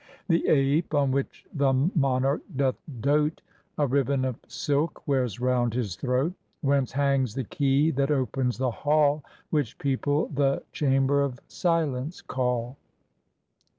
The 0.27 0.47
ape 0.47 0.95
on 0.95 1.11
which 1.11 1.45
the 1.53 1.71
monarch 1.93 2.41
doth 2.55 2.73
dote 3.01 3.43
A 3.77 3.85
ribbon 3.85 4.25
of 4.25 4.35
silk 4.47 5.07
wears 5.07 5.39
round 5.39 5.75
his 5.75 5.95
throat, 5.95 6.33
Whence 6.61 6.91
hangs 6.93 7.35
the 7.35 7.43
key 7.43 7.91
that 7.91 8.09
opens 8.09 8.57
the 8.57 8.71
hall 8.71 9.23
Which 9.51 9.77
people 9.77 10.29
the 10.33 10.63
"Chamber 10.73 11.21
of 11.21 11.39
Silence" 11.47 12.19
call. 12.23 12.77